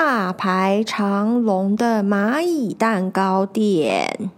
[0.00, 4.30] 大排长龙的蚂蚁蛋糕店，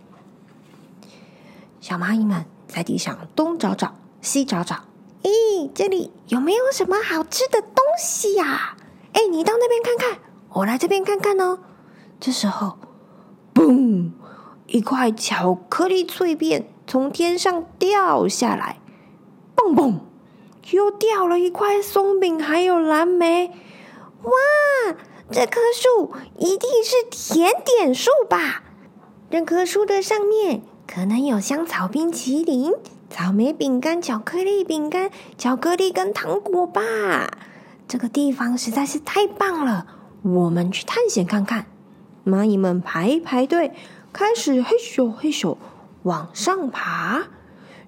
[1.82, 4.76] 小蚂蚁们在地上东找找，西找找。
[5.22, 8.74] 咦，这里有没有什么好吃的东西呀？
[9.12, 10.20] 哎，你到那边看看，
[10.54, 11.58] 我来这边看看哦。
[12.18, 12.78] 这时候，
[13.52, 14.12] 嘣，
[14.66, 18.78] 一块巧克力脆片从天上掉下来，
[19.54, 19.96] 嘣嘣，
[20.70, 23.48] 又掉了一块松饼，还有蓝莓。
[24.22, 24.30] 哇！
[25.32, 28.64] 这棵树一定是甜点树吧？
[29.30, 32.72] 这棵树的上面可能有香草冰淇淋、
[33.08, 36.82] 草莓饼干、巧克力饼干、巧克力跟糖果吧？
[37.86, 39.86] 这个地方实在是太棒了，
[40.22, 41.66] 我们去探险看看。
[42.26, 43.72] 蚂蚁们排排队，
[44.12, 45.56] 开始嘿咻嘿咻
[46.02, 47.28] 往上爬。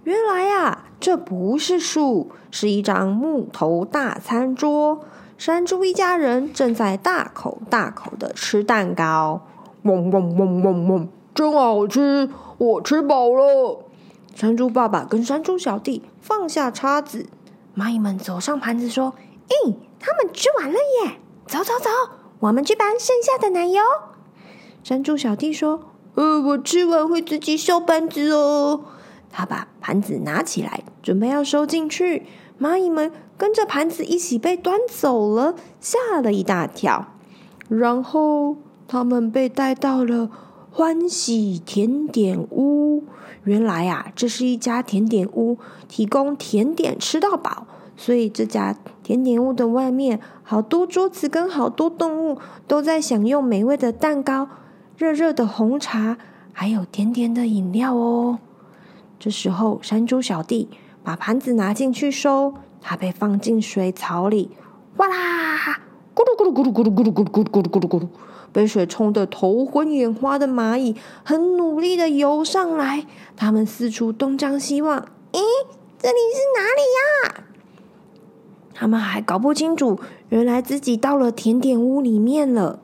[0.04, 5.04] 原来啊，这不是树，是一张木头大餐桌。
[5.44, 9.40] 山猪一家人正在大口大口的吃蛋糕，
[9.82, 12.30] 嗡嗡嗡嗡嗡，真好吃！
[12.58, 13.84] 我吃饱了。
[14.36, 17.26] 山猪爸爸跟山猪小弟放下叉子，
[17.76, 19.14] 蚂蚁们走上盘子说
[19.66, 21.18] ：“咦，他们吃完了耶！
[21.48, 21.90] 走走走，
[22.38, 23.82] 我们去搬剩下的奶油。”
[24.84, 25.80] 山猪小弟说
[26.14, 28.84] ：“呃，我吃完会自己收盘子哦。”
[29.28, 32.26] 他把盘子拿起来，准备要收进去。
[32.60, 33.10] 蚂蚁们
[33.42, 37.08] 跟着盘子一起被端走了，吓了一大跳。
[37.68, 40.30] 然后他们被带到了
[40.70, 43.02] 欢喜甜点屋。
[43.42, 47.66] 原来啊，这是一家甜点屋，提供甜点吃到饱。
[47.96, 52.38] 所以这家甜点屋的外面，好多桌子跟好多动物
[52.68, 54.48] 都在享用美味的蛋糕、
[54.96, 56.16] 热热的红茶，
[56.52, 58.38] 还有甜甜的饮料哦。
[59.18, 60.68] 这时候，山猪小弟。
[61.04, 64.50] 把盘子拿进去收，它被放进水槽里，
[64.96, 65.80] 哗啦，
[66.14, 68.08] 咕噜咕噜咕噜咕噜咕噜咕噜咕噜咕噜咕噜咕噜，
[68.52, 70.94] 被水冲得头昏眼花的蚂蚁
[71.24, 73.06] 很努力的游上来，
[73.36, 75.00] 他们四处东张西望，
[75.32, 75.40] 咦，
[75.98, 76.82] 这里是哪里
[77.30, 77.44] 呀？
[78.74, 80.00] 他们还搞不清楚，
[80.30, 82.80] 原来自己到了甜点屋里面了。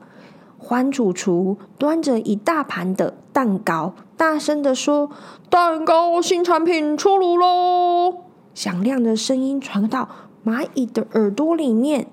[0.57, 5.09] 欢主厨端着一大盘的蛋糕，大声地说
[5.49, 8.25] ：“蛋糕新产品出炉喽！”
[8.59, 10.09] 响亮的声音传到
[10.45, 12.07] 蚂蚁的耳朵里面。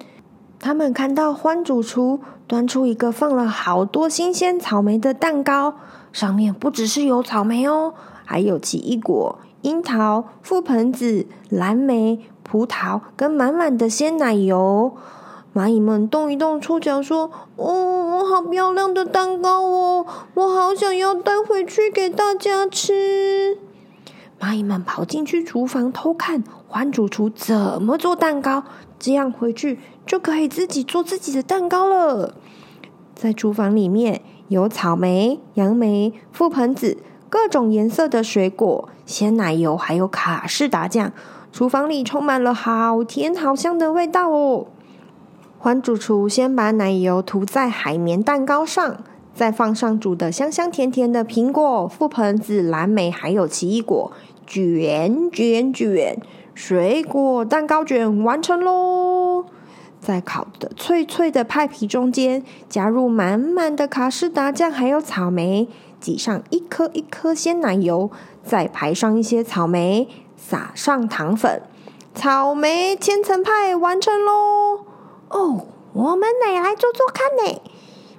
[0.60, 5.74] 他们看到欢主厨端出一个放了好多新鲜草莓的蛋糕，
[6.12, 14.96] 上面不只是有草莓哦，还有奇异果、樱桃、覆盆子、蓝莓、葡萄跟满满的鲜奶油。
[15.52, 23.58] 蚂蚁们动一动触角，说：“哦，我好漂亮的蛋糕哦，我好想要带回去给大家吃。”
[24.38, 28.64] 蚂蚁们跑进去厨房偷看欢主厨怎么做蛋糕，
[28.98, 32.34] 这样回去就可以自己做自己的蛋糕了。
[33.14, 36.98] 在厨房里面有草莓、杨梅、覆盆子，
[37.30, 41.12] 各种颜色的水果、鲜奶油，还有卡士达酱。
[41.50, 44.66] 厨房里充满了好甜好香的味道哦。
[45.58, 48.98] 欢主厨先把奶油涂在海绵蛋糕上，
[49.34, 54.12] 再放上煮的香香甜甜的苹果、覆盆子、蓝莓，还有奇异果，
[54.46, 56.18] 卷卷卷，
[56.54, 59.44] 水果蛋糕卷完成喽！
[60.00, 65.68] 在烤的脆脆的派皮中间，加入满满的卡士达酱，还有草莓，
[65.98, 68.10] 挤上一颗一颗鲜奶油，
[68.44, 71.60] 再排上一些草莓，撒上糖粉，
[72.14, 74.84] 草莓千层派完成喽！
[75.28, 77.60] 哦，我们也来做做看呢。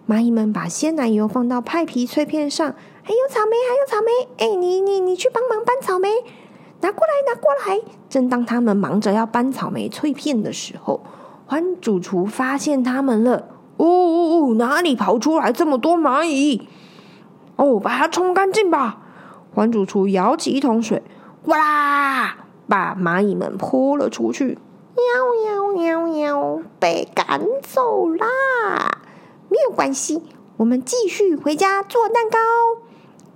[0.09, 2.75] 蚂蚁们把鲜奶油放到派皮脆片上，
[3.07, 4.11] 还有草莓，还有草莓。
[4.37, 6.09] 哎，你你你去帮忙搬草莓，
[6.81, 7.81] 拿过来，拿过来。
[8.09, 10.99] 正当他们忙着要搬草莓脆片的时候，
[11.45, 13.47] 欢主厨发现他们了。
[13.77, 16.67] 哦哦哦，哪里跑出来这么多蚂蚁？
[17.55, 18.97] 哦，把它冲干净吧。
[19.55, 21.01] 欢主厨舀起一桶水，
[21.45, 22.37] 哗啦，
[22.67, 24.57] 把蚂蚁们泼了出去。
[24.97, 28.27] 喵喵喵喵，被赶走啦！
[29.47, 30.23] 没有关系，
[30.57, 32.37] 我们继续回家做蛋糕。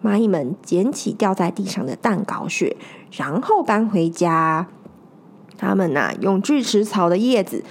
[0.03, 2.75] 蚂蚁们捡起掉在地上的蛋糕屑，
[3.12, 4.68] 然后搬回家。
[5.57, 7.63] 他们呐、用锯齿草的叶子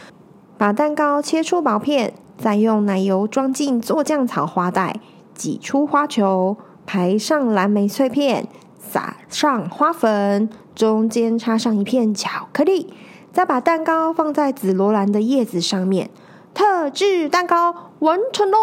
[0.57, 5.01] 把蛋糕切出薄片，再用奶油装进做酱草花袋，
[5.35, 6.57] 挤出花球，
[6.87, 8.47] 排上蓝莓碎片，
[8.79, 12.95] 撒上花粉，中间插上一片巧克力，
[13.33, 16.11] 再把蛋糕放在紫罗兰的叶子上面，
[16.55, 18.59] 特制蛋糕完成喽！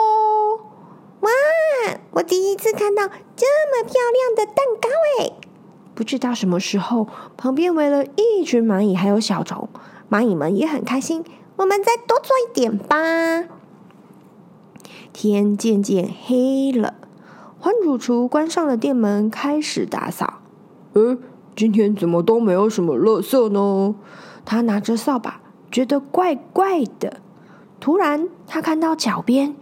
[1.20, 1.30] 哇，
[2.18, 5.34] 我第一次看到这么漂亮的蛋糕诶！
[5.94, 9.70] 不知道什么时候，旁边围了一群蚂蚁，还有小虫，
[10.10, 11.24] 蚂蚁们也很开心。
[11.58, 13.44] 我们再多做一点吧。
[15.14, 16.96] 天渐渐黑了，
[17.60, 20.42] 欢主厨关上了店门，开始打扫。
[20.94, 21.20] 呃，
[21.56, 23.94] 今天怎么都没有什么垃圾呢？
[24.44, 25.42] 他拿着扫把，
[25.72, 27.18] 觉得怪怪的。
[27.80, 29.56] 突然，他看到脚边，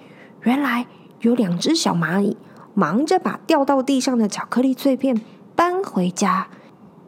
[0.43, 0.87] 原来
[1.19, 2.37] 有两只小蚂蚁
[2.75, 5.19] 忙着把掉到地上的巧克力碎片
[5.55, 6.47] 搬回家。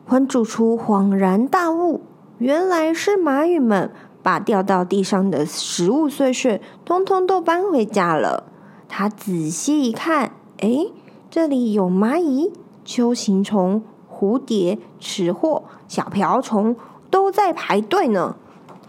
[0.06, 2.02] 欢主厨恍然大悟，
[2.40, 3.92] 原来是蚂蚁们。
[4.24, 8.44] 把掉到地上的食物碎屑通通都搬回家了。
[8.90, 10.88] 他仔细一看，哎，
[11.30, 12.52] 这里有蚂蚁、
[12.86, 13.82] 锹形虫、
[14.12, 16.76] 蝴蝶、吃货、小瓢虫
[17.10, 18.36] 都在排队呢。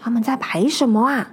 [0.00, 1.30] 他们在排什么啊？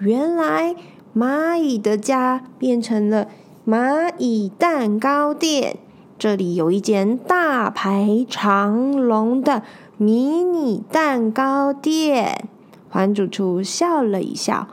[0.00, 0.76] 原来
[1.14, 3.28] 蚂蚁的家变成了
[3.66, 5.78] 蚂蚁蛋糕店。
[6.18, 9.62] 这里有一间大排长龙的
[9.96, 12.48] 迷你蛋糕店。
[12.88, 14.68] 欢主厨笑了一笑，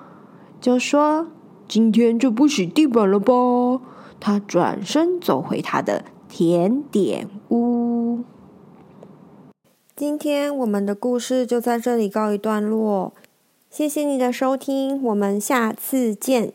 [0.62, 1.28] 就说
[1.68, 3.34] ：“今天就不洗地板了吧？”
[4.22, 8.19] 他转身走回他的甜点屋。
[9.96, 13.12] 今天我们的故事就在这里告一段落，
[13.69, 16.54] 谢谢你的收听，我们下次见。